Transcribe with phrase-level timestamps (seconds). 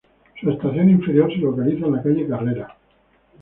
[0.39, 2.75] Su estación inferior se localiza en la calle Carrera.